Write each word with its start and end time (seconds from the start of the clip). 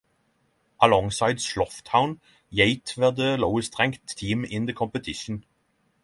Alongside 0.79 1.39
Slough 1.39 1.83
Town, 1.83 2.19
Yate 2.49 2.95
were 2.97 3.11
the 3.11 3.37
lowest 3.37 3.77
ranked 3.77 4.17
team 4.17 4.43
in 4.43 4.65
the 4.65 4.73
competition. 4.73 5.45